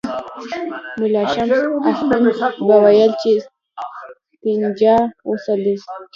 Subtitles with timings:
[0.99, 1.51] ملا شمس
[1.89, 2.25] اخند
[2.67, 4.95] به ویل چې استنجا
[5.27, 5.75] غسل دی.